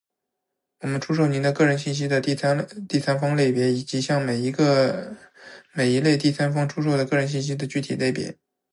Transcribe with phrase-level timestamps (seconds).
[0.79, 8.35] 我们出售您个人信息的第三方类别，以及向每一类第三方出售的个人信息的具体类别。